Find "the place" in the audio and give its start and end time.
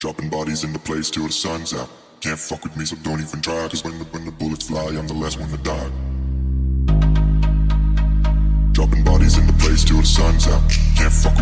0.72-1.10, 9.46-9.84